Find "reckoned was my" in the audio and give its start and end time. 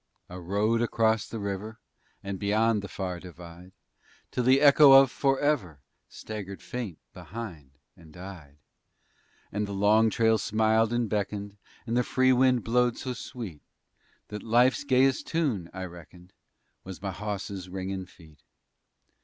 15.85-17.11